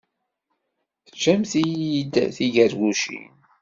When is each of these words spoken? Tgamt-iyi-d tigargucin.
Tgamt-iyi-d 1.07 2.13
tigargucin. 2.35 3.29